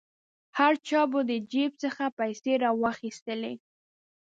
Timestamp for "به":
1.11-1.19